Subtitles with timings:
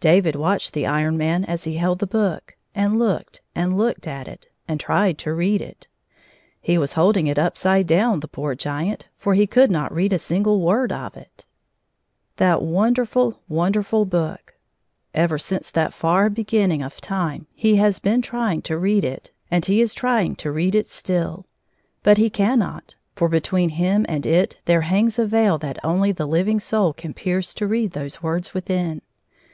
[0.00, 4.28] David watched the Iron Man as he held the book, and looked and looked at
[4.28, 5.88] it, and tried to read it.
[6.60, 10.18] He was holding it upside down, the poor giant, for he could not read a
[10.18, 11.46] single word of it—
[12.36, 14.56] 144 that wonderfiil, wonderfiil book.
[15.14, 19.64] Ever since that far beginning of time he has been trying to read it, and
[19.64, 21.46] he is trjdng to read it still.
[22.02, 26.26] But he cannot, for between him and it there hangs a veil that only the
[26.28, 29.00] living soul can pierce to read those words within.